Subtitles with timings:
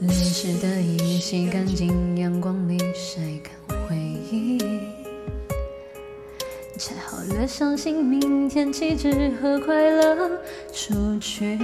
[0.00, 3.94] 泪湿的衣洗干净，阳光里晒干回
[4.30, 4.58] 忆。
[6.78, 10.30] 拆好了，相信明天起只和快乐
[10.72, 11.58] 出去。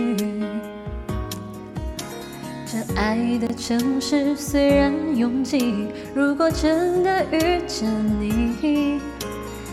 [2.66, 7.88] 这爱的城市虽然拥挤，如果真的遇见
[8.20, 9.00] 你，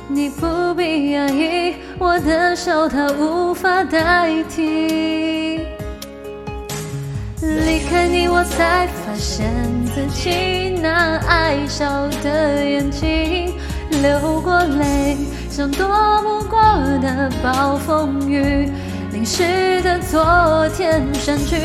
[0.07, 5.42] 你不必压抑，我的笑它无法代替。
[7.65, 9.51] 离开你，我才发现
[9.93, 13.53] 自己那爱笑的眼睛，
[14.01, 15.17] 流过泪，
[15.49, 15.87] 像躲
[16.23, 16.59] 不过
[17.01, 18.69] 的暴风雨。
[19.11, 21.55] 淋湿的昨天删去，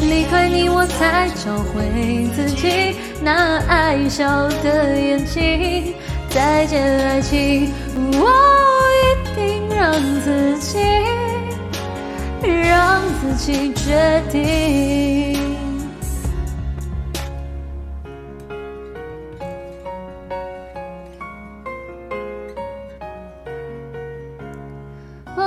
[0.00, 5.94] 离开你我才找回自己那爱笑的眼睛。
[6.28, 8.30] 再见爱情，我
[9.00, 10.78] 一定让自己，
[12.46, 14.38] 让自己决定。
[25.36, 25.44] 哦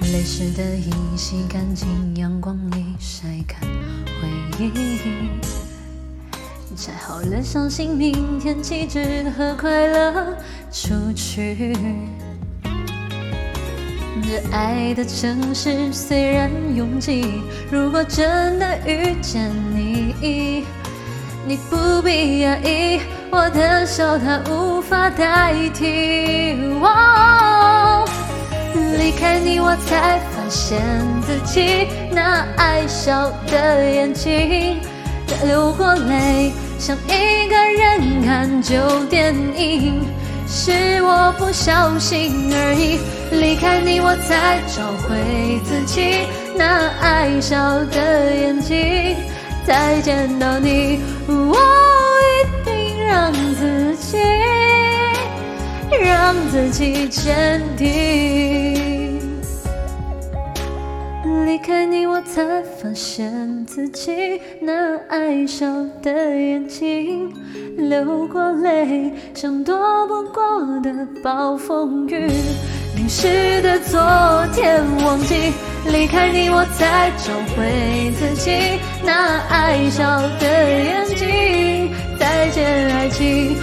[0.00, 3.60] 泪湿的衣洗干净，阳光里晒干
[4.06, 5.49] 回忆。
[6.76, 10.36] 摘好了，相信明天起只和快乐
[10.70, 11.74] 出去。
[14.22, 20.64] 这爱的城市虽然拥挤，如果真的遇见你，
[21.46, 26.54] 你不必压抑，我的笑它无法代替。
[28.96, 30.80] 离开你，我才发现
[31.22, 34.78] 自己那爱笑的眼睛，
[35.44, 40.02] 流过泪，像一个人看旧电影，
[40.48, 42.98] 是我不小心而已。
[43.36, 46.26] 离开你，我才找回自己
[46.56, 49.16] 那爱笑的眼睛。
[49.66, 51.56] 再见到你，我
[52.26, 54.18] 一定让自己，
[56.02, 58.89] 让自己坚定。
[61.44, 65.66] 离开你，我才发现自己那爱笑
[66.02, 67.32] 的眼睛，
[67.76, 69.76] 流过泪，像躲
[70.06, 70.42] 不过
[70.82, 72.28] 的暴风雨。
[72.96, 74.00] 淋湿的昨
[74.54, 75.52] 天，忘记
[75.86, 78.50] 离开你，我才找回自己
[79.04, 80.04] 那爱笑
[80.38, 81.90] 的眼睛。
[82.18, 82.64] 再见
[82.94, 83.56] 爱情，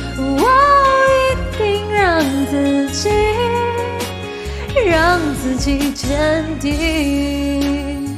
[5.18, 8.16] 让自己坚定。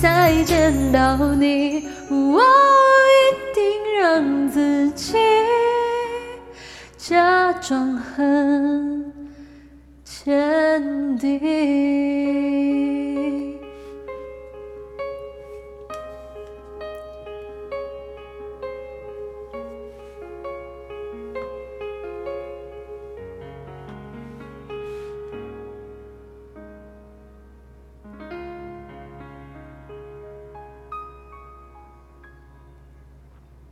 [0.00, 2.40] 再见到你，我
[3.12, 3.62] 一定
[4.00, 5.18] 让自己
[6.96, 9.12] 假装很
[10.02, 12.23] 坚定。